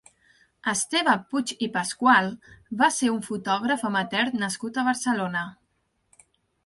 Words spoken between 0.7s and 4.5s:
Esteve Puig i Pascual va ser un fotògraf amateur